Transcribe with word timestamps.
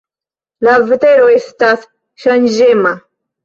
La 0.67 0.77
vetero 0.87 1.29
estas 1.35 1.87
ŝanĝema. 2.27 2.99